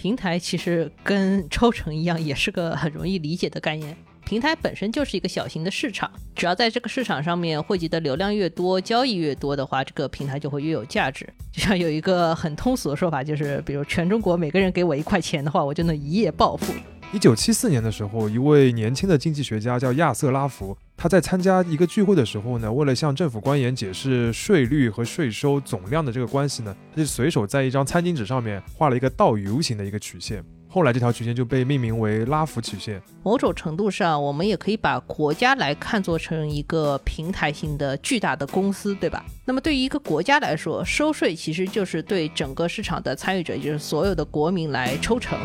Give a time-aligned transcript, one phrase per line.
[0.00, 3.94] 平台其实跟抽成一样，也是个很容易理解的概念。
[4.24, 11.28] 平台本身就是一个小型的市场，只要在这个市场上面汇集的流量越多，交易越多的话，这个平台就会越有价值。
[11.52, 16.72] 就像有一个很通俗的说法，就是比如全中国每个人给我一块钱的话，我就能一夜暴富。
[17.12, 30.44] 一九七四年的时候，一位年轻的经济学家叫亚瑟拉福，他在参加一个聚会的时候呢，为了向政府官员解释税率和税收总量的这个关系呢，他就随手在一张餐巾纸上面画了一个倒 U 型的一个曲线。
[30.68, 33.00] 后来这条曲线就被命名为拉福曲线。
[33.22, 39.24] 某种程度上，我们也可以把国家来看作成一个平台型的巨大的公司，对吧？
[39.46, 45.38] 那么对于一个国家来说，收税其实就是对整个市场的参与者，也就是所有的国民来抽成。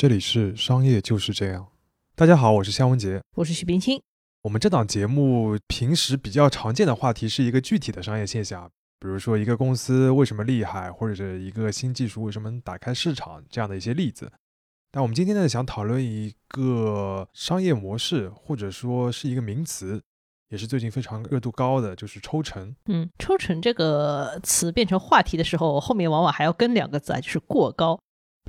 [0.00, 1.66] 这里是商业就是这样。
[2.14, 4.00] 大家好，我是夏文杰，我是徐冰清。
[4.40, 8.66] 我们这档节目平时比较常见的话题是一个具体的商业现象，
[8.98, 14.32] 比如说一个公司为什么厉害，或者是一个新技术为什么能打开市场这样的一些例子。
[14.90, 20.00] 但我们今天呢，想讨论一个商业模式，或者说是一个名词，
[20.48, 22.74] 也是最近非常热度高的，就是抽成。
[22.86, 28.00] 嗯，抽成这个词变成话题的时候，后面往往还要跟两个字啊，就是过高。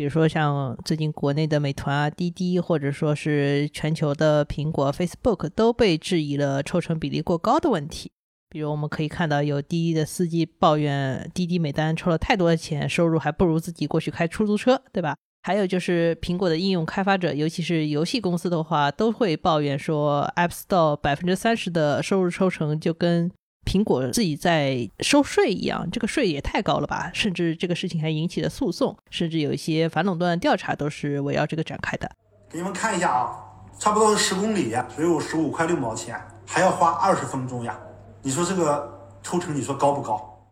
[0.02, 8.12] 比如说像最近国内的美团啊、滴滴，或者说是全球的苹果、Facebook，都被质疑了抽成比例过高的问题。
[8.50, 15.16] 比如我们可以看到，有滴滴的司机抱怨滴滴每单抽了太多的钱，收入还不如自己过去开出租车，对吧？
[15.44, 23.32] 还有就是苹果的应用开发者，尤其是游戏公司的话，都会抱怨说，App Store 百分之三十的收入抽成就跟。
[23.66, 27.12] 苹果自己在收税一样，这个税也太高了吧？
[27.14, 32.10] 甚至这个事情还引起了诉讼，甚至有一些反垄断调查都是围绕这个展开的。
[32.50, 33.38] 给你们看一下啊，
[33.80, 37.80] 差不多十公里只有十五块六毛钱，还要花二十分钟呀。
[38.22, 40.52] 你说这个抽成，你说高不高？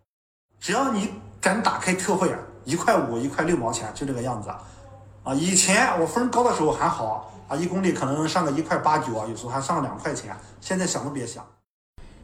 [0.60, 1.10] 只要你
[1.42, 4.50] 敢打开特惠啊，一块五、一块六毛钱，就这个样子
[5.24, 5.34] 啊。
[5.34, 10.36] 以前我分高的时候还好啊，一公里可能上个一块八九啊，有时候还上两块钱。
[10.62, 11.46] 现在想都别想。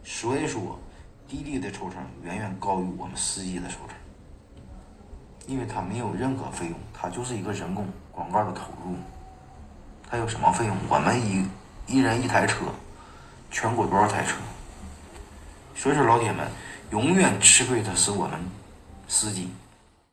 [0.07, 0.79] 所以说，
[1.27, 3.97] 滴滴的抽成远远高于我们司机的抽成，
[5.47, 8.95] 因为它没有任何费用，它就是一个人工广告的投入。
[10.07, 10.77] 它有什么费用？
[10.87, 11.43] 我们一
[11.87, 12.65] 一人一台车，
[13.49, 14.37] 全国多少台车？
[15.75, 16.47] 所以说，老铁们，
[16.91, 18.39] 永远吃亏的是我们
[19.07, 19.49] 司机。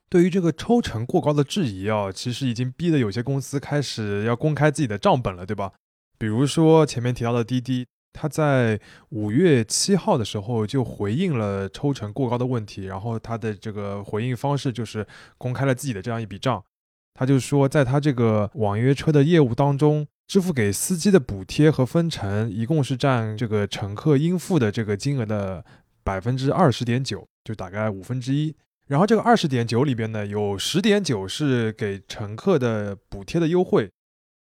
[0.08, 5.72] 对于这个抽成过高的质疑啊，其实已经逼得有些公司开始要公开自己的账本了，对吧？
[6.18, 7.86] 比如说前面提到的滴滴。
[8.12, 8.78] 他在
[9.08, 15.06] 五月七号的时候就回应了抽成过高的问题，然后他的这个回应方式就是
[15.38, 16.62] 公开了自己的这样一笔账。
[17.14, 25.64] 他就说，在他这个网约车的业务当中，支付给司机的补贴和分成一共是占这个乘客应付的这个金额的
[26.02, 28.54] 百分之二十点九，就大概五分之一。
[28.88, 33.90] 然后这个二十点九里边呢，有十点九是给乘客的补贴的优惠。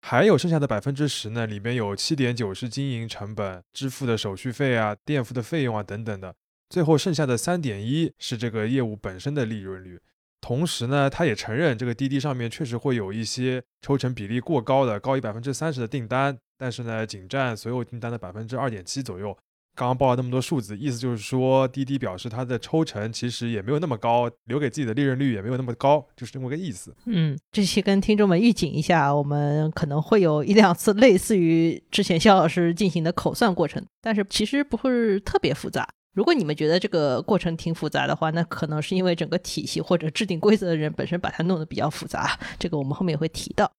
[0.08, 6.36] 还有剩下的百分之十呢，里面有七点九是经营成本支付的手续费啊、垫付的费用啊等等的，
[6.70, 10.00] 最后剩下的三点一是这个业务本身的利润率。
[10.42, 19.36] 同时呢，他也承认这个滴滴上面确实会有一些抽成比例过高的，高于百分之三十的订单，但是呢，仅占所有订单的百分之二点七左右。
[19.76, 26.96] 刚刚报了那么多数字，意思就是说，滴滴表示它的抽成其实也没有那么高，留给自己的利润率也没有那么高，就是这么个意思。
[27.06, 35.88] 嗯，这期跟听众们预警一下，我们可能会有一两次类似于之前肖老师进行的口算过程，但是其实不会特别复杂。
[36.14, 42.40] 如果你们觉得这个过程挺复杂的话，那可能是因为整个体系或者制定规则的人本身把它弄得比较复杂。
[42.58, 43.70] 这个我们后面也会提到。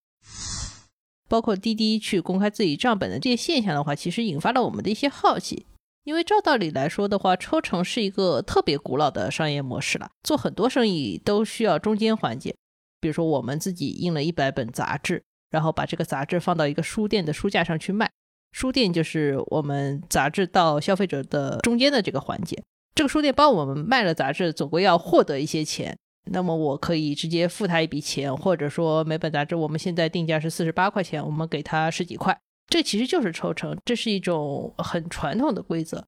[1.29, 5.65] 包括滴滴去公开自己账本的这些现象的话，其实引发了我们的一些好奇。
[6.07, 10.09] 因为照道理来说的话，抽成是一个特别古老的商业模式了。
[10.23, 12.55] 做很多生意都需要中间环节，
[13.01, 18.09] 比如说我们自己印了一百本杂志，然后把这个杂志放到一个书店的书架上去卖。
[18.53, 22.63] 书店就是我们杂志到消费者的中间的这个环节。
[22.95, 25.99] 这个书店帮我们卖了杂志，总归要获得一些钱。
[26.31, 32.39] 那么我可以直接付他一笔钱，或者说每本杂志我们现在定价是四十八块钱，我们给他十几块。
[32.77, 36.07] 这其实就是抽成，这是一种很传统的规则。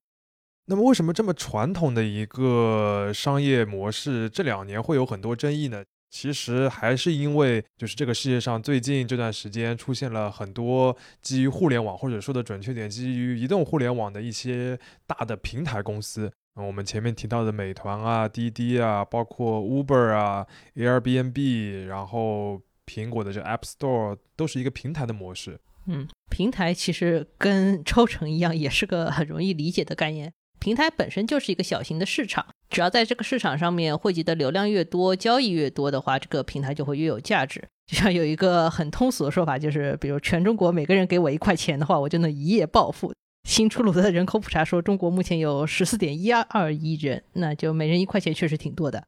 [0.66, 5.82] 那么，为什么这么传统的一个商业模式这两年会有很多争议呢？
[6.10, 16.30] 其实还是因为，就是这个世界上最近这段时间出现了很多基于互联网，或者说的准确点，基于移动互联网的一些大的平台公司。
[16.54, 25.58] 我们前面提到的美团啊、滴滴啊，包括 Uber 啊、Airbnb，然后苹果的这 App Store 都是一个平台的模式。
[25.88, 30.30] 嗯，平台其实跟抽成一样，也是个很容易理解的概念。
[30.60, 37.62] 平台本身就是一个小型的市场，只要在这个市场上面汇集的流量越多，交易越多的话，这个平台就会越有价值。
[37.86, 43.14] 就像有一个很通俗的说法，就是比如全中国每个人给我一块钱的话，我就能一夜暴富。
[43.48, 49.02] 新出炉的人口普查说，中国目前有十四点一二亿人，那就每人一块钱确实挺多的。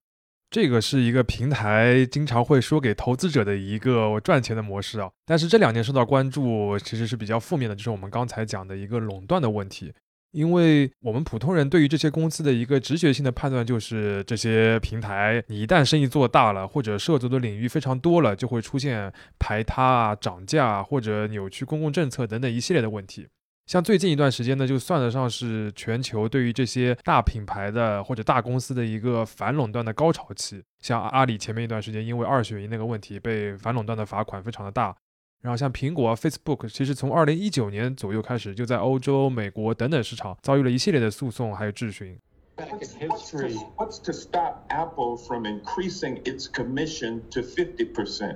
[0.51, 9.93] 这个是一个平台经常会说给投资者的一个赚钱的模式啊，但是这两年受到关注，其实是比较负面的，就是我们刚才讲的一个垄断的问题。
[10.33, 23.27] 因为我们普通人对于这些公司的一个直觉性的判断就是，这些平台你一旦生意做大了，或者涉足的领域非常多了，就会出现排他啊、涨价或者扭曲公共政策等等一系列的问题。
[23.71, 30.61] 像最近一段时间呢，就算得上是全球对于这些大品牌的或者大公司的一个反垄断的高潮期。
[30.81, 34.93] 像阿里前面一段时间因为二选一那个问题被反垄断的罚款非常的大。
[35.41, 42.19] 然后像苹果、Facebook，其实从二零一九年左右开始，就在欧洲、美国等等市场遭遇了一系列的诉讼还有质询。
[42.57, 48.35] What's, to stop Apple from increasing its commission to 50%?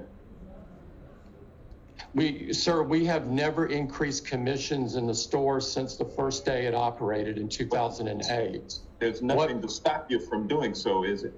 [2.15, 6.75] We, sir, we have never increased commissions in the store since the first day it
[6.75, 8.75] operated in 2008.
[9.01, 9.63] There's nothing what?
[9.63, 11.35] to stop you from doing so, is it?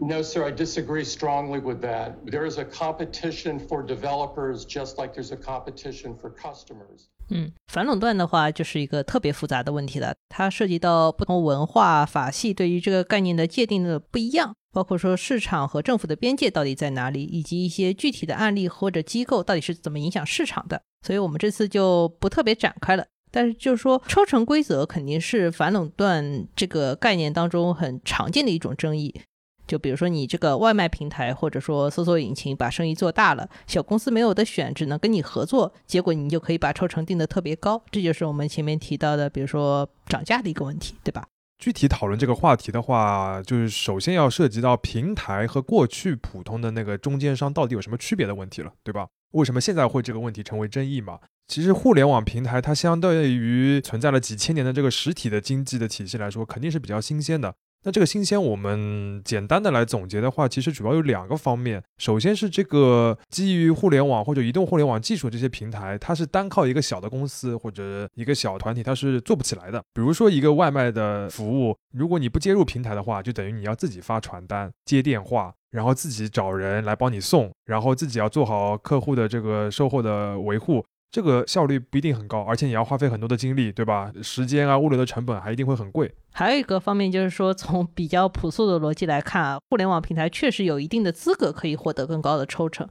[0.00, 2.12] No, sir, I disagree strongly with that.
[2.24, 7.06] There is a competition for developers just like there's a competition for customers.
[7.30, 20.80] 嗯，反垄断的话就是一个特别复杂的问题了，它涉及到不同文化法系对于这个概念的界定的不一样，包括说市场和政府的边界到底在哪里，以及一些具体的案例或者机构到底是怎么影响市场的。
[21.06, 23.06] 所以我们这次就不特别展开了。
[23.30, 29.20] 但是就是说，抽成规则肯定是反垄断这个概念当中很常见的一种争议。
[29.68, 41.26] 就比如说你这个外卖平台或者说搜索引擎把生意做大了，小公司没有的选，只能跟你合作，结果你就可以把抽成定得特别高，这就是我们前面提到的，比如说涨价的一个问题，对吧？
[41.58, 49.08] 具体讨论这个话题的话，就是首先要涉及到平台和过去普通的那个中间商到底有什么区别的问题了，对吧？
[49.32, 51.18] 为什么现在会这个问题成为争议嘛？
[51.48, 57.54] 其实互联网平台它相对于存在了几千年的这个实体的经济的体系来说，肯定是比较新鲜的。
[57.84, 61.82] 那这个新鲜，我们简单的来总结的话，其实主要有两个方面。
[61.96, 69.80] 首先是这个基于互联网或者移动互联网技术这些平台，它是单靠一个小的公司或者一个小团体，它是做不起来的。
[69.94, 80.84] 比如说一个外卖的服务，如果你不接入平台的话，就等于你要自己发传单、接电话，然后自己找人来帮你送，然后自己要做好客户的这个售后的维护。
[81.10, 84.12] 这个效率不一定很高，而且你要花费很多的精力，对吧？
[84.22, 86.14] 时间啊，物流的成本还一定会很贵。
[86.32, 92.86] 还有一个方面就是说，从比较朴素的逻辑来看啊， 互联网平台确实有一定的资格可以获得更高的抽成，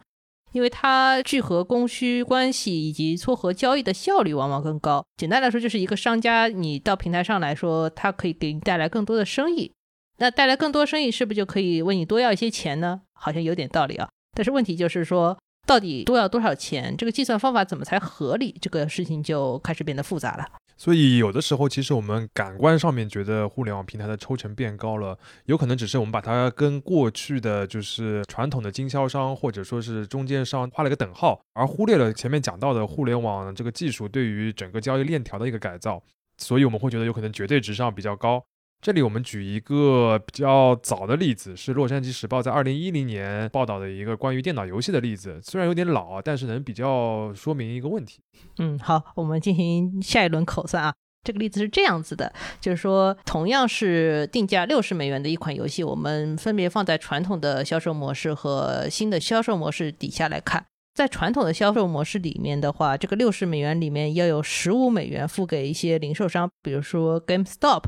[0.52, 5.06] 因为它聚合供需关系以及撮合交易的效率往往更高。
[5.18, 9.72] 简单来说，就是一个商家你到平台上来说，它可以给你带来更多的生意，
[10.18, 13.02] 那带来更多生意是不是就可以为你多要一些钱呢？
[13.14, 14.10] 好像有点道理啊。
[14.34, 15.38] 但是问题就是说。
[15.68, 16.96] 到底多要多少钱？
[16.98, 18.56] 这个计算方法怎么才合理？
[18.62, 20.48] 这个事情就开始变得复杂了。
[20.78, 36.02] 所以有的时候，其实我们感官上面觉得互联网平台的抽成变高了，有可能只是我们把它跟过去的就是传统的经销商或者说是中间商画了个等号，而忽略了前面讲到的互联网这个技术对于整个交易链条的一个改造。
[36.38, 38.44] 所以我们会觉得有可能绝对值上比较高。
[38.80, 45.42] 这里我们举一个比较早的例子，是《洛杉矶时报》在二零一零年报道的一个关于电脑游戏的例子。
[45.44, 48.20] 虽然有点老，但是能比较说明一个问题。
[48.60, 50.94] 嗯，好，我们进行下一轮口算啊。
[51.24, 52.32] 这个例子是这样子的，
[52.62, 60.66] 就是说，同样是定价六十美元的一款游戏，我们分别放在传统的销售模式和新的销售模式底下来看。
[60.94, 67.84] 在传统的销售模式里面的话，这个六十美元里面要有十五美元付给一些零售商，比如说 GameStop。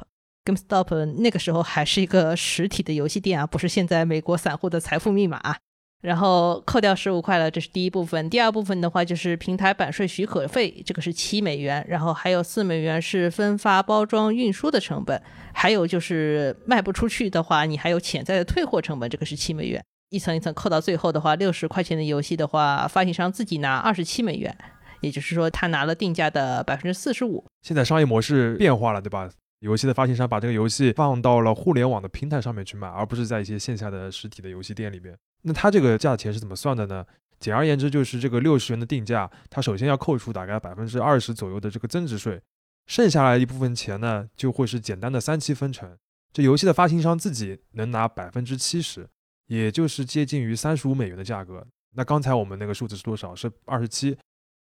[0.49, 5.39] GameStop 那个时候还是一个实体的游戏店啊，不是现在美国散户的财富密码。
[6.01, 8.29] 然后扣掉十五块了，这是第一部分。
[8.29, 11.85] 第二部分的话就是平台版税许可费，这个是七美元。
[11.89, 15.21] 然后还有四美元是分发、包装、运输的成本。
[15.53, 19.83] 还有就是卖不出去的话，你还有潜在的退货成本，这个是七美元。
[20.09, 24.57] 一层一层扣到最后的话，六十块钱的游戏的话，发行商自己拿二十七美元，
[25.01, 27.43] 也就是说他拿了定价的百分之四十五。
[27.61, 29.29] 现在商业模式变化了，对吧？
[29.59, 35.17] 游戏的发行商把这个游戏放到了互联网的平台上面去卖，而不是在一些线下的实体的游戏店里面。
[35.41, 37.05] 那它这个价钱是怎么算的呢？
[37.39, 42.41] 简而言之，就是这个六十元的定价，它首先要扣除大概百分之二十左右的这个增值税，
[42.87, 45.97] 剩下来一部分钱呢，就会是简单的三七分成。
[46.31, 49.07] 这游戏的发行商自己能拿百分之七十，
[49.47, 51.65] 也就是接近于三十五美元的价格。
[51.95, 53.35] 那刚才我们那个数字是多少？
[53.35, 54.17] 是二十七。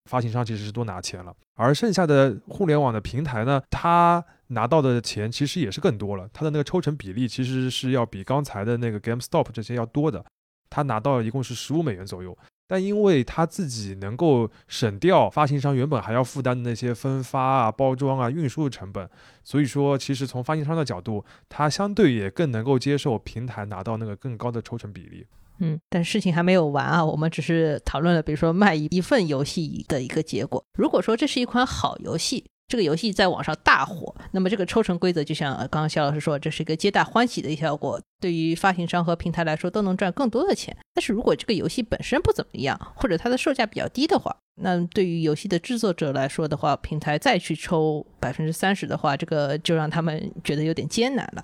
[0.08, 10.24] 发行商其实是多拿钱了，而剩下的互联网的平台呢，它拿到的钱其实也是更多了，它的那个抽成比例其实是要比刚才的那个 GameStop 这些要多的，
[10.68, 12.36] 它拿到一共是十五美元左右。
[12.66, 19.10] 但因为他自己能够省掉发行商原本还要负担的那些分发啊、包装啊、运输的成本，
[19.42, 25.26] 所以说其实从发行商的角度，他相对也更能够接受平台拿到那个更高的抽成比例。
[25.60, 30.64] 嗯，但事情还没有完啊，我们只是讨论了，比如说卖一一份游戏的一个结果。
[30.78, 40.76] 如果说这是一款好游戏，这个游戏在网上大火，那么这个抽成规则就像刚刚肖老师说，这是一个皆大欢喜的效果，对于发行商和平台来说都能赚更多的钱。
[40.94, 51.42] 但是如果这个游戏本身不怎么样，或者它的售价比较低的话，那对于游戏的制作者来说的话，平台再去抽百分之三十的话，这个就让他们觉得有点艰难了。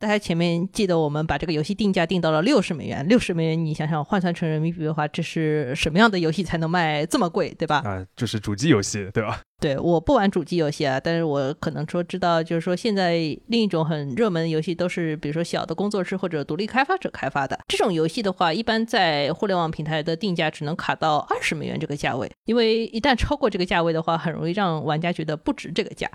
[0.00, 7.82] 大家前面记得我们把这个游戏定价定到了六十美元，六十美元你想想换算成人民币的话，这是什么样的游戏才能卖这么贵，对吧？
[7.84, 9.40] 啊，就是主机游戏，对吧？
[9.60, 13.14] 对，我不玩主机游戏啊，但是我可能说知道，就是说现在
[13.48, 26.08] 另一种很热门的游戏都是，比如说小的工作室或者独立开发者开发的这种游戏的话，一般在互联网平台的定价只能卡到二十美元这个价位，因为一旦超过这个价位的话，很容易让玩家觉得不值这个价。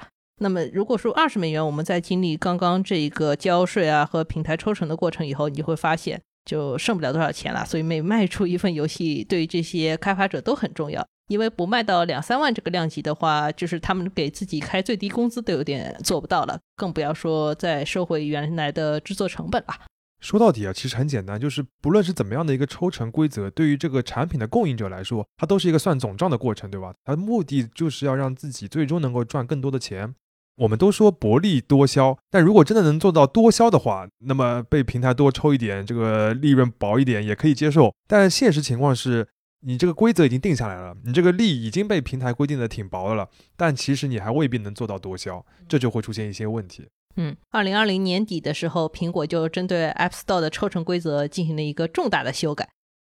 [0.43, 7.65] 那么，如果说二十美元，我们在经历刚刚这一个交税啊和平台抽成的过程以后，你就会发现就剩不了多少钱了。
[7.65, 19.73] 所以每卖出一份游戏，对于这些开发者都很重要，因为不卖到两三万这个量级的话，就是他们给自己开最低工资都有点做不到了，更不要说再收回原来的制作成本了。
[20.19, 26.93] 说到底啊，其实很简单，就是不论是怎么样的一个抽成规则，对于这个产品的供应者来说，它都是一个算总账的过程，对吧？
[27.03, 30.15] 它的目的就是要让自己最终能够赚更多的钱。
[30.55, 37.93] 我们都说薄利多销，但如果真的能做到多销的话，那么被平台多抽一点，这个利润薄一点也可以接受。
[38.07, 39.27] 但现实情况是，
[39.61, 46.87] 你这个规则已经定下来了，你这个利已经被平台规定的挺薄的了，但其实你还未必能做到多销，这就会出现一些问题。
[47.15, 52.69] 嗯，二零二零年底的时候，苹果就针对 App Store 的抽成规则进行了一个重大的修改，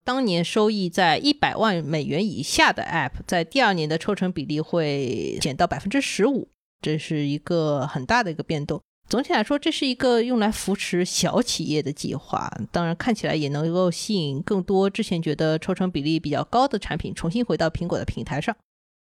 [0.04, 6.50] 当年收益在一百万美元以下的 App，在第二年的抽成比例会减到百分之十五。
[6.82, 8.82] 这是一个很大的一个变动。
[9.10, 12.52] 总体来说，这是一个用来扶持小企业的计划。
[12.74, 18.54] 当然，看起来也能够吸引更多之前觉得抽成比例比较高的产品重新回到苹果的平台上。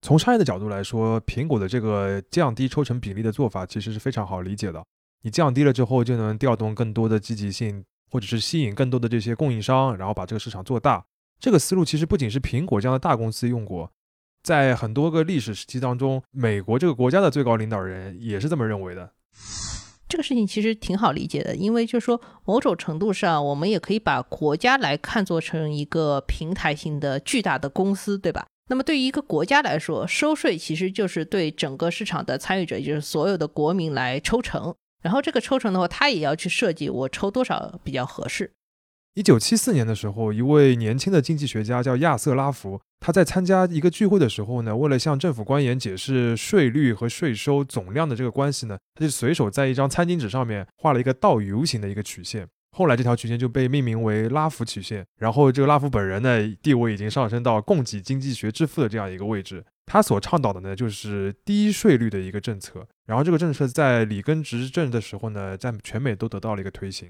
[0.02, 4.84] 从商业的角度来说，苹果的这个降低抽成比例的做法其实是非常好理解的。
[5.24, 11.06] 你降低了之后，就能调动更多的积极性，或者是吸引更多的这些供应商，然后把这个市场做大。
[11.40, 13.90] 这个思路其实不仅是苹果这样的大公司用过。
[14.46, 19.10] 在很多个历史时期当中，美国这个国家的最高领导人也是这么认为的。
[20.08, 28.46] 这个事情其实挺好理解的，因为就是说，某种程度上，我们也可以把国家来看作成一个平台性的巨大的公司，对吧？
[28.70, 34.76] 那么对于一个国家来说，收税其实就是对整个市场的参与者，也就是所有的国民来抽成。
[35.02, 38.54] 然后这个抽成的话，他也要去设计我抽多少比较合适。
[39.16, 42.82] 一九七四年的时候，一位年轻的经济学家叫亚瑟拉福。
[43.00, 52.46] 他在参加一个聚会的时候呢，为了向政府官员解释税率和税收总量的这个关系呢，他就随手在一张餐巾纸上面画了一个倒 U 型的一个曲线。
[52.76, 55.06] 后来这条曲线就被命名为拉福曲线。
[55.18, 59.64] 然后这个拉福本人呢，地位已经上升到供给经济学之父的这样一个位置。
[59.86, 62.86] 他所倡导的呢，就是低税率的一个政策。
[63.06, 67.10] 然后这个政策在里根执政的时候呢，在全美都得到了一个推行。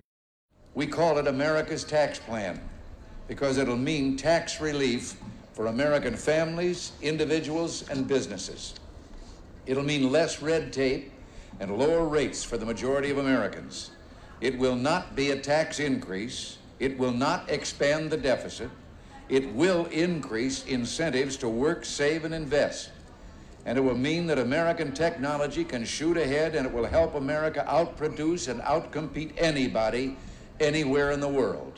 [0.75, 2.59] We call it America's tax plan
[3.29, 5.15] because it'll mean tax relief
[5.53, 8.73] for American families, individuals, and businesses.
[9.65, 11.13] It'll mean less red tape
[11.61, 13.91] and lower rates for the majority of Americans.
[14.41, 16.57] It will not be a tax increase.
[16.79, 18.69] It will not expand the deficit.
[19.29, 22.91] It will increase incentives to work, save, and invest.
[23.65, 27.65] And it will mean that American technology can shoot ahead and it will help America
[27.67, 30.17] outproduce and outcompete anybody
[30.59, 31.73] anywhere in the world.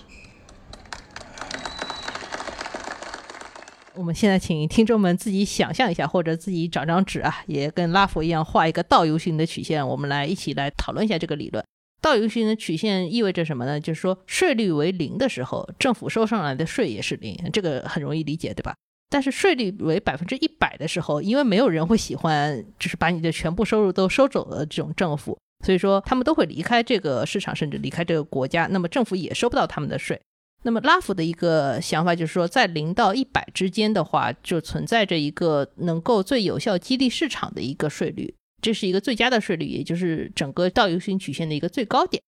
[3.96, 9.88] 我们现在请听众们自己想象一下，或者自己找张纸啊，也跟拉佛一样画一个倒 U 型的曲线。
[9.88, 11.66] 我们来一起来讨论一下这个理论。
[12.00, 13.80] 倒 U 型的曲线意味着什么呢？
[13.80, 18.76] 就是说税率为零的时候，政府收上来的税也是零，这个很容易理解，对吧？
[19.10, 28.68] 但是税率为百分之一百的时候，因为没有人会喜欢就是把你的全部收入都收走的这种政府，所以说他们都会离开这个市场，甚至离开这个国家。
[28.72, 30.20] 那么政府也收不到他们的税。
[30.64, 42.22] 那么拉夫的一个想法就是说，在零到一百之间的话，就存在着一个能够最有效激励市场的一个税率，这是一个最佳的税率，也就是整个倒 U 型曲线的一个最高点。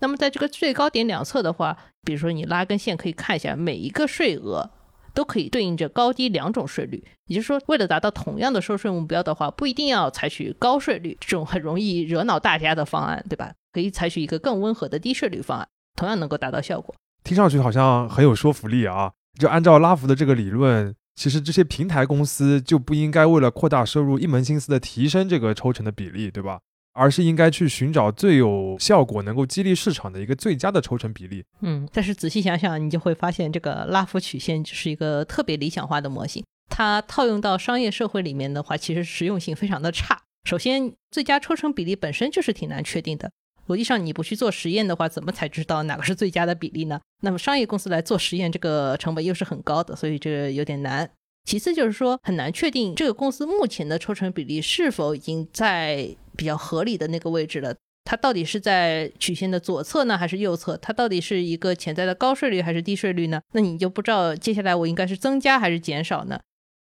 [0.00, 4.70] 那么在这个最高点两侧的话，比如说你拉根线可以看一下，每一个税额
[5.14, 7.02] 都可以对应着高低两种税率。
[7.26, 13.54] 也就是说，为了达到同样的收税目标的话，不一定要采取高税率这种很容易惹恼大家的方案，对吧？
[13.72, 16.94] 可以采取一个更温和的低税率方案，同样能够达到效果。
[17.22, 19.12] 听上去好像很有说服力啊！
[19.38, 26.60] 就按照拉弗的这个理论，其实这些平台公司就不应该为了扩大收入，一门心思的提升这个抽成的比例，对吧？
[26.94, 31.44] 而是应该去寻找最有效果、能够激励市场的一个最佳的抽成比例。
[31.60, 36.42] 嗯，但是仔细想想，你就会发现这个拉夫曲线就是一个特别理想化的模型。
[36.70, 40.22] 它套用到商业社会里面的话，其实实用性非常的差。
[40.48, 43.30] 首先，最佳抽成比例本身就是挺难确定的。
[43.66, 47.00] 逻辑上，你不去做实验的话，怎么才知道哪个是最佳的比例呢？
[47.22, 51.10] 那么商业公司来做实验，这个成本又是很高的，所以这有点难。
[51.44, 57.74] 其次就是说，很难确定这个公司目前的抽成比例是否已经在比较合理的那个位置了。
[58.04, 60.76] 它到底是在曲线的左侧呢，还是右侧？
[60.76, 63.40] 它到底是一个潜在的高税率还是低税率呢？
[63.52, 66.38] 那你就不知道接下来我应该是增加还是减少呢？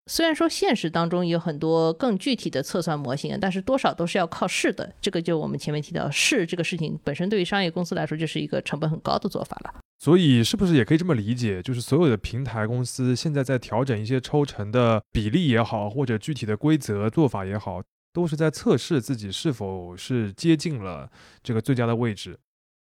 [0.09, 4.91] 虽然说现实当中有很多更具体的测算模型，但是多少都是要靠试的。
[5.01, 9.73] 这个就我们前面提到试这个事情本身对于商业公司来说就是一个成本很高的做法了。
[9.99, 17.81] 所以是不是也可以这么理解，就是所有的平台公司现在在调整一些抽成的比例也好，或者具体的规则做法也好，
[18.19, 21.09] 都是在测试自己是否是接近了
[21.41, 22.37] 这个最佳的位置，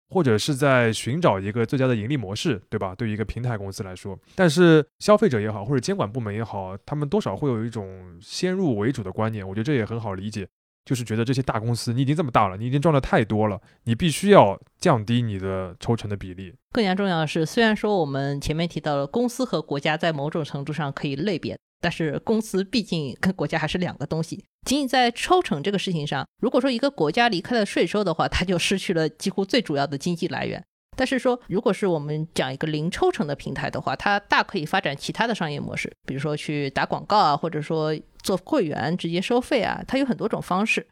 [0.10, 2.96] 或者是在寻找一个最佳的盈利模式，对吧？
[2.96, 10.48] 对于一个平台公司来说，但是消费者也好，或者监管部门也好，他们多少会有一种先入为主的观念，我觉得这也很好理解。
[10.84, 16.56] 就是觉得这些大公司，你已经这么大了，你已经赚的太多了，你必须要降低你的抽成的比例。
[16.72, 24.46] 更加重要的是，虽然说我们前面提到了公司和国家在某种程度上可以类别，但是公司毕竟跟国家还是两个东西。
[24.68, 30.62] 仅仅在抽成这个事情上，如果说一个国家离开了税收的话，它就失去了几乎最主要的经济来源。
[30.98, 40.86] 但是说，如果是我们讲一个零抽成的平台的话，它大可以发展其他的商业模式，比如说去打广告啊，或者说做会员直接收费啊，它有很多种方式。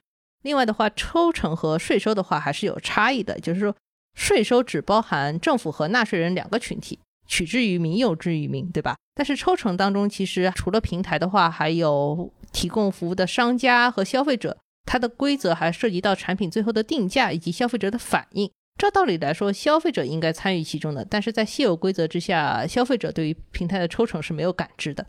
[0.43, 3.75] 另外的话，抽成和税收的话还是有差异的，就是说，
[4.17, 8.95] 税收只包含政府和纳税人两个群体，取之于民，用之于民，对吧？
[9.15, 18.49] 但是抽成当中，其实除了平台的话，还有提供服务的商家和消费者，它的规则还涉及到产品最后的定价以及消费者的反应。
[18.77, 25.05] 照道理来说，消费者应该参与其中的，但是在现有规则之下，消费者对于平台的抽成是没有感知的。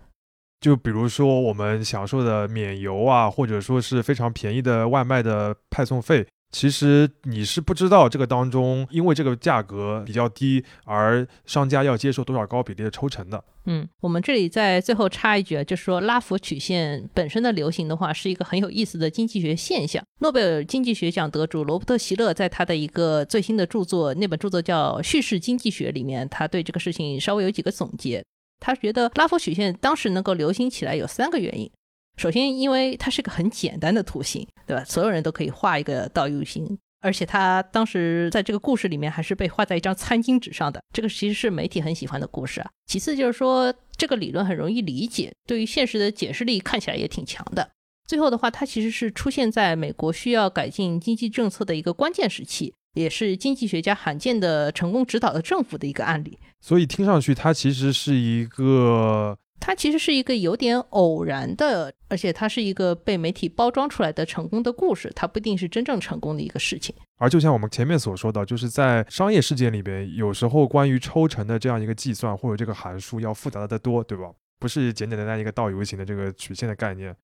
[0.61, 13.43] 就比如说我们享受的免邮啊，或者说是非常便宜的外卖的派送费，其实你是不知道这个当中，因为这个价格比较低，而商家要接受多少高比例的抽成的。
[13.67, 20.03] 嗯，我们这里在最后插一句啊，就是说拉弗曲线本身的流行的话，是一个很有意思的经济学现象。
[20.21, 28.25] 诺贝尔经济学奖得主罗伯特希勒在他的一个最新的著作，那本著作叫《叙事经济学》里面，他对这个事情稍微有几个总结。
[28.59, 31.71] 他觉得拉弗曲线当时能够流行起来有三个原因。
[32.17, 34.83] 首先，因为它是个很简单的图形，对吧？
[34.85, 42.71] 所有人都可以画一个倒 U 型，而且它当时在这个故事里面还是被画在一张餐巾纸上的，这个其实是媒体很喜欢的故事啊。
[42.87, 47.69] 其次就是说，这个理论很容易理解，对于现实的解释力看起来也挺强的。
[48.07, 52.73] 最后的话，它其实是出现在美国需要改进经济政策的一个关键时期。
[52.95, 66.95] 也是经济学家罕见的成功指导了政府的一个案例，所以听上去它其实是一个，它其实是一个有点偶然的，而且它是一个被媒体包装出来的成功的故事，它不一定是真正成功的一个事情。
[67.19, 74.31] 而就像我们前面所说的，就是在商业世界里边，有时候关于抽成的这样一个计算或者这个函数要复杂的多，对吧？
[74.59, 77.15] 不是简简单单一个倒 U 型的这个曲线的概念。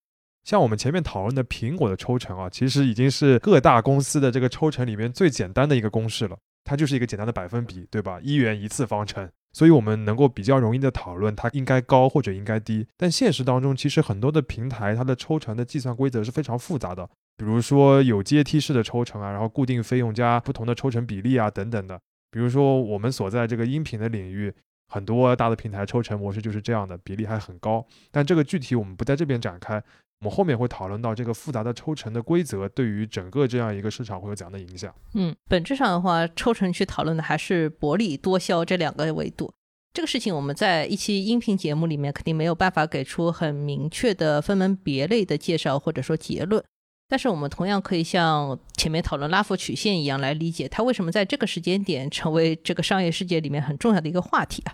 [0.45, 8.19] 像我们前面讨论的苹果的抽成啊，其实已经是各大公司的这个抽成里面最简单的一个公式了，它就是一个简单的百分比，对吧？
[8.23, 12.87] 一元一次方程，所以我们能够比较容易的讨论它应该高或者应该低。
[12.97, 22.01] 但现实当中，其实很多的平台它的抽成的计算规则是非常复杂的，比如说有阶梯式的抽成啊，然后固定费用加不同的抽成比例啊等等的。
[22.31, 24.53] 比如说我们所在这个音频的领域，
[24.89, 27.87] 很多大的平台抽成模式就是这样的，比例还很高。
[28.11, 29.83] 但这个具体我们不在这边展开。
[30.23, 34.95] 我们后面会讨论到这个复杂的抽成的规则对于整个这样一个市场会有怎样的影响。
[35.15, 39.53] 嗯，本质上的话，抽成去讨论的还是薄利多销这两个维度。
[39.93, 46.63] 这个事情我们在一期音频节目里面肯定没有办法给出很明确的分门别类的介绍或者说结论，
[47.09, 54.73] 但是我们同样可以像前面讨论拉弗曲线一样来理解它为什么在这个时间点成为这个商业世界里面很重要的一个话题啊。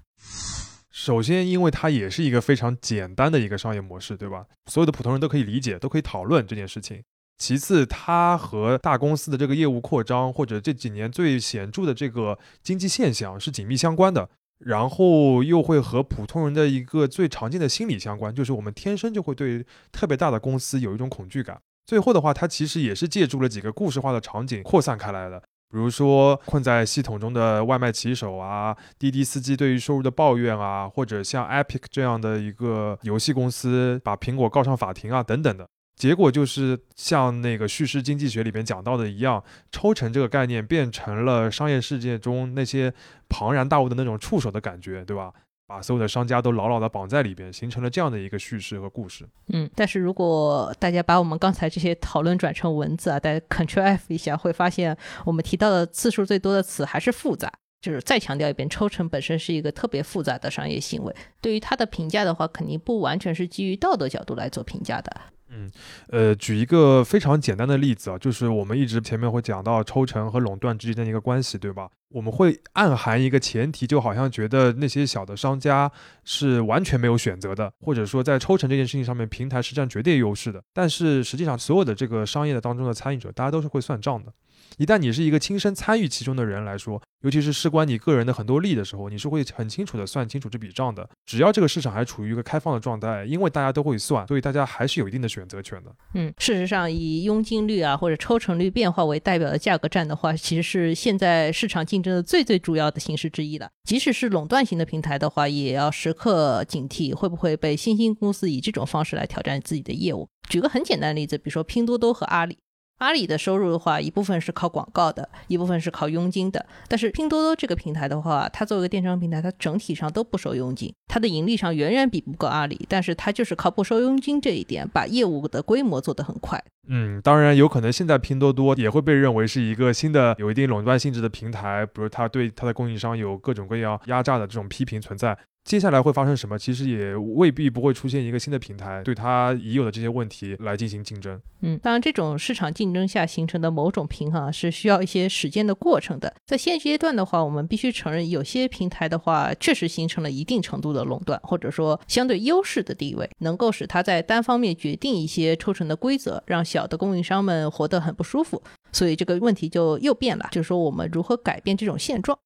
[1.01, 4.45] 首先，因为它也是一个非常简单的一个商业模式，对吧？
[4.67, 7.01] 所有的普通人都可以理解，都可以讨论这件事情。
[7.39, 14.29] 其次，它和大公司的这个业务扩张，或者这几年最显著的这个经济现象是紧密相关的。
[14.59, 21.61] 然后又会和普通人的一个最常见的心理相关，就是我们天生就会对特别大的公司有一种恐惧感。
[21.87, 35.69] 最后的话，它其实也是借助了几个故事化的场景扩散开来的，比如说困在系统中的外卖骑手啊，滴滴司机对于收入的抱怨啊，或者像 Epic 这样的一个游戏公司把苹果告上法庭啊等等的。
[35.97, 42.95] 结果就是像那个叙事经济学里边讲到的一样，抽成这个概念变成了商业世界中那些
[43.29, 45.33] 庞然大物的那种触手的感觉，对吧？
[45.69, 49.29] 把所有的商家都牢牢的绑在里边，形成了这样的一个叙事和故事。
[49.53, 57.53] 嗯，但是如果大家把我们刚才这些讨论转成文字啊，大家 Ctrl F 一下，会发现我们提到的次数最多的词还是复杂。
[57.81, 61.15] 就是再强调一遍，抽成本身是一个特别复杂的商业行为。
[61.41, 65.21] 对于它的评价的话，肯定不完全是基于道德角度来做评价的。
[65.51, 65.71] 嗯，
[66.09, 71.89] 呃，举一个非常简单的例子啊，就是我们一直前面会讲到抽成和垄断之间的一个关系，对吧？
[72.11, 75.91] 我们会暗含一个前提，就好像觉得那些小的商家
[76.25, 80.63] 是完全没有选择的，或者说在抽成这件事情上面，平台是占绝对优势的。
[80.73, 84.33] 但是实际上，所有的这个商业的当中的参与者，大家都是会算账的。
[84.77, 91.09] 一旦你是一个亲身参与其中的人来说，尤其是事关你个人的很多利益的时候，你是会很清楚的算清楚这笔账的。
[91.27, 95.93] 只要这个市场还处于一个开放的状态，因为大家都会算，所以大家还是有一定的选择权的。
[96.15, 103.69] 嗯，事实上，以佣金率啊或者抽成率变化为代表的价格战的话，其实是现在市场竞争的最最主要的形式之一了。
[103.83, 110.29] 即使是垄断型的平台的话，也要时刻警惕会不会被新兴公司以这种方式来挑战自己的业务。
[110.49, 112.59] 举个很简单的例子，比如说拼多多和阿里。
[112.99, 116.65] 阿里的收入的话，一部分是靠广告的，一部分是靠佣金的。
[116.89, 122.85] 但是拼多多这个平台的话，它作为一个电商平台，它整体上都不收佣金，它的盈利上远远比不过阿里。
[122.89, 126.63] 但是它就是靠不收佣金这一点，把业务的规模做得很快。
[126.89, 135.37] 嗯，当然有可能现在拼多多也会被认为是一个新的有一定垄断性质的平台，比如它对它的供应商有各种各样压榨的这种批评存在。
[135.69, 136.59] 接下来会发生什么？
[136.59, 141.39] 其实也未必不会出现一个新的平台，对它已有的这些问题来进行竞争。
[141.61, 146.35] 嗯，当然，这种市场竞争下形成的某种平衡，是需要一些时间的过程的。
[146.47, 158.63] 在现阶段的话，我们必须承认，有些平台的话，确实形成了一定程度的垄断，或者说相对优势的地位，能够使它在单方面决定一些抽成的规则，让小的供应商们活得很不舒服。
[158.91, 162.39] 所以这个问题就又变了，就是说我们如何改变这种现状。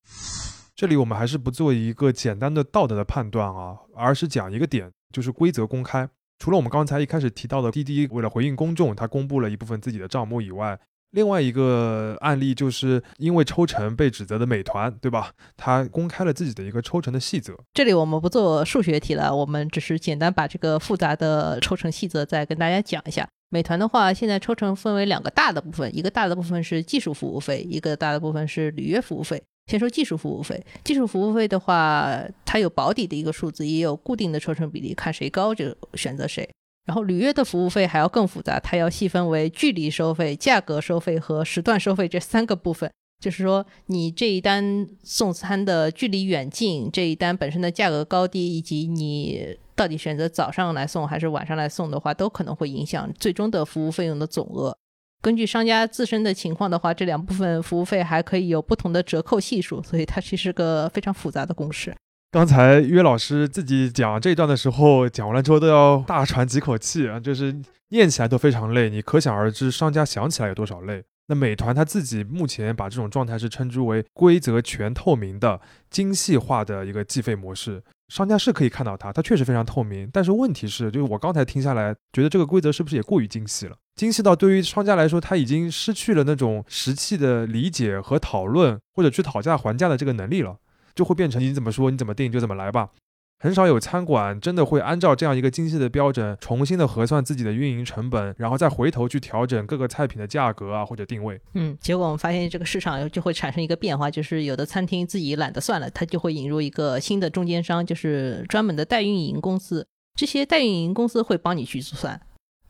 [0.74, 6.08] 这里我们还是不做一个简单的道德的判断啊，而是讲一个点，就是规则公开。
[6.38, 10.76] 除了我们刚才一开始提到的滴滴为了回应公众，他公布了一部分自己的账目以外，
[11.12, 15.32] 另外一个案例就是因为抽成被指责的美团，对吧？
[15.56, 17.54] 他公开了自己的一个抽成的细则。
[17.74, 23.28] 这里我们不做数学题了，我们只是简单把这个复杂的抽成细则再跟大家讲一下。
[23.50, 29.42] 美团的话，现在抽成分为两个大的部分，一个大的部分是技术服务费，一个大的部分是履约服务费。
[29.66, 36.48] 先说技术服务费，技术服务费的话，它有保底的一个数字，也有固定的抽成比例，看谁高就选择谁。
[36.85, 42.90] 然后履约的服务费还要更复杂，它要细分为距离收费、价格收费和时段收费这三个部分。
[43.20, 54.77] 就是说，你这一单送餐的距离远近，这一单本身的价格高低，以及你到底选择早上来送还是晚上来送的话，都可能会影响最终的服务费用的总额。
[55.22, 61.94] 根据商家自身的情况的话，这两部分服务费还可以有不同的折扣系数，所以它其实是个非常复杂的公式。
[62.32, 67.54] 刚才约老师自己讲这一段的时候，讲完了之后都要大喘几口气啊，就是
[67.90, 71.04] 念起来都非常累，你可想而知商家想起来有多少累。
[71.28, 77.80] 那美团他自己目前把这种状态是称之为规则全透明的精细化的一个计费模式。
[78.08, 80.11] 商家是可以看到它，它确实非常透明。
[80.12, 83.76] 但是问题是，就是我刚才听下来，觉得这个规则是不是也过于精细了？
[83.94, 90.57] 精细到对于商家来说，他已经失去了那种实际的理解和讨论，或者去讨价还价的这个能力了，
[90.94, 92.90] 就会变成你怎么说你怎么定就怎么来吧。
[93.38, 101.40] 很少有餐馆真的会按照这样一个精细的标准，重新的核算自己的运营成本，然后再回头去调整各个菜品的价格啊或者定位。
[101.55, 109.85] 嗯，结果我们发现这个市场就会产生一个变化，就是有的餐厅自己懒得算了，他就会引入一个新的中间商，就是专门的代运营公司。
[110.14, 112.20] 这些代运营公司会帮你去算，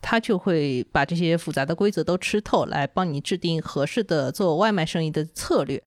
[0.02, 5.82] 他就会把这些复杂的规则都吃透，来帮你制定合适的做外卖生意的策略。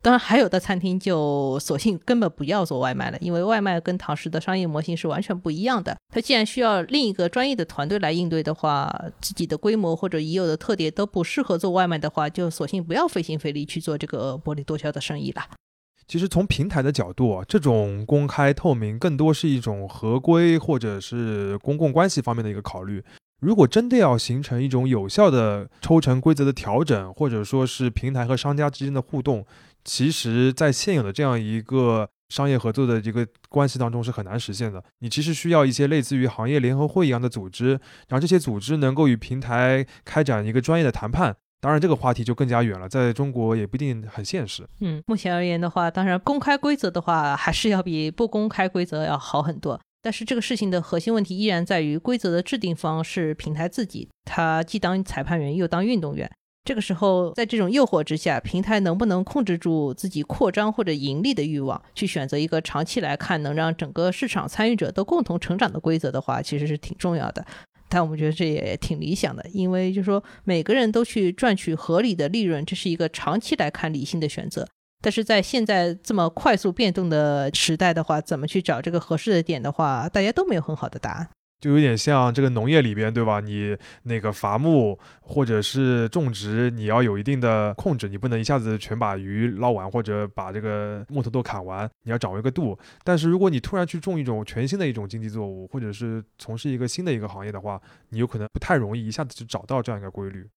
[0.00, 5.96] 当然，还有的餐厅就索性根本不要做外卖了，因为外卖跟堂食的商业模型是完全不一样的。
[6.14, 8.88] 它既然需要另一个专业的团队来应对的话，
[9.20, 15.42] 自己的规模或者已有的特点都不适合做外卖的话，就索性不要费心费力去做这个薄利多销的生意了。
[16.06, 23.02] 其实从平台的角度啊，这种公开透明更多是一种合规或者是公共关系方面的一个考虑。
[23.40, 29.44] 如果真的要形成一种有效的抽成规则的调整，或者说是平台和商家之间的互动。
[29.84, 34.82] 其实，在现有的这样一个商业合作的一个关系当中是很难实现的。
[34.98, 37.70] 你其实需要一些类似于行业联合会一样的组织，
[38.08, 41.34] 然后这些组织能够与平台开展一个专业的谈判。
[41.60, 44.68] 当然，这个话题就更加远了，在中国也不一定很现实。
[44.80, 49.80] 嗯，目前而言的话，当然公开规则的话，还是要比不公开规则要好很多。
[50.02, 56.30] 但是这个事情的核心问题依然在于，规则的制定方是平台自己，他既当裁判员又当运动员。
[56.64, 67.46] 这个时候，在这种诱惑之下，平台能不能控制住自己扩张或者盈利的欲望，去选择一个长期来看能让整个市场参与者都共同成长的规则的话，其实是挺重要的。
[67.88, 74.68] 但我们觉得这也挺理想的，因为就是说每个人都去赚取合理的利润，这是一个长期来看理性的选择。
[75.00, 81.28] 但是在现在这么快速变动的时代的话，怎么去找这个合适的点的话，大家都没有很好的答案。
[81.60, 83.40] 就有点像这个农业里边，对吧？
[83.40, 92.78] 你那个伐木或者是种植，你要有一定的控制，你不能一下子全把鱼捞完，或者把这个木头都砍完，你要掌握一个度。
[93.02, 97.80] 但是如果你突然去种一种全新的一种经济作物，或者是从事一个新的一个行业的话，
[98.10, 100.48] 你有可能不太容易一下子就找到这样一个规律。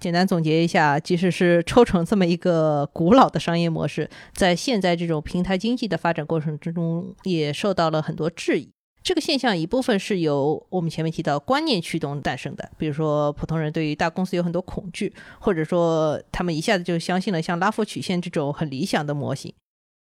[0.00, 8.70] 简单总结一下，即使是抽成这么一个古老的商业模式，在现在这种平台经济的发展过程之中，也受到了很多质疑。
[9.02, 19.52] 这个现象一部分是由我们前面提到观念驱动诞生的，比如说普通人对于大公司有很多恐惧，或者说他们一下子就相信了像拉夫曲线这种很理想的模型。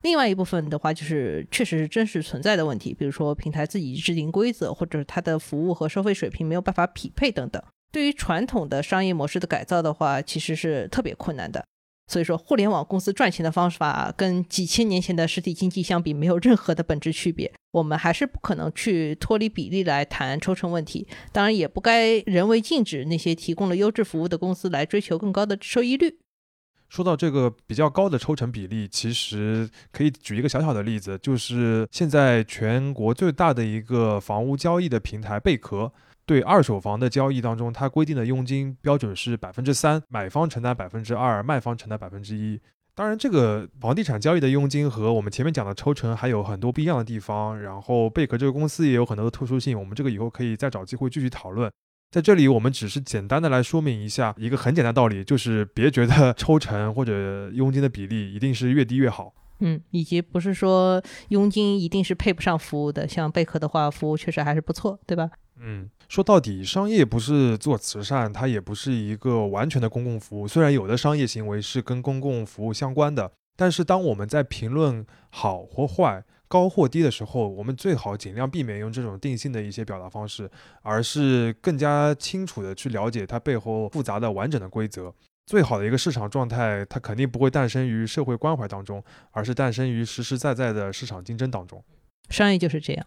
[0.03, 7.63] 另外一部分的话，就是确实是真实存在的问题，比如说平台自己制定规则，或者它的服务和收费水平没有办法匹配等等。
[7.91, 11.65] 对于传统的商业模式的改造的话，其实是特别困难的。
[12.11, 17.53] 所以说，互联网公司赚钱的方法跟几千年前的实体经济相比，没有任何的本质区别。
[17.73, 26.19] 我们还是不可能去脱离比例来谈抽成问题，当然也不该人为禁止那些提供了优质服务的公司来追求更高的收益率。
[26.89, 35.93] 说到这个比较高的抽成比例，其实可以举一个小小的例子，就是现在全国最大的一个房屋交易的平台贝壳。
[36.29, 42.61] 对二手房的交易当中，它规定的佣金标准是百分之三，买方承担百分之二，卖方承担百分之一。
[42.95, 47.59] 当然，这个房地产交易的佣金和我们前面讲的抽成还有很多不一样的地方。
[47.59, 51.73] 然后贝壳这个公司也有很多的特殊性，我们这个以后可以再找机会继续讨论。
[52.11, 59.33] 在这里，我们只是简单的来说明一下一个很简单道理，就是别觉得抽成或者佣金的比例一定是越低越好。
[59.61, 63.09] 嗯，以及不是说佣金一定是配不上服务的。
[63.09, 65.31] 像贝壳的话，服务确实还是不错，对吧？
[65.61, 65.89] 嗯。
[66.09, 70.49] 说到底，商业不是做慈善，它也不是一个完全的公共服务。
[70.49, 85.13] 虽然有的商业行为是跟公共服务相关的，但是当我们在评论好或坏、高或低的时候，我们最好尽量避免用这种定性的一些表达方式，而是更加清楚的去了解它背后复杂的完整的规则。
[85.45, 91.85] 最好的一个市场状态，它肯定不会诞生于社会关怀当中，而是诞生于实实在在的市场竞争当中。
[92.31, 93.07] 商业就是这样。